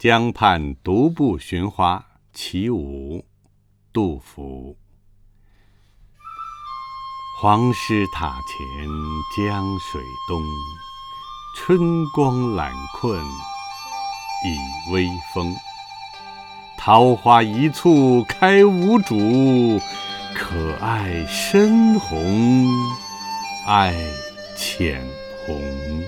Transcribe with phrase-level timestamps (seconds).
[0.00, 2.02] 江畔独步寻花
[2.32, 3.22] 其五
[3.92, 4.78] 杜甫
[7.38, 8.88] 黄师塔前
[9.36, 10.42] 江水东，
[11.54, 11.78] 春
[12.14, 13.22] 光懒困
[14.46, 15.54] 倚微风。
[16.78, 19.78] 桃花一簇开无主，
[20.34, 22.66] 可爱深红
[23.66, 23.94] 爱
[24.56, 25.06] 浅
[25.44, 25.99] 红？